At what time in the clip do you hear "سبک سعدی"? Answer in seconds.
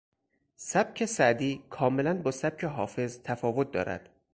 0.55-1.63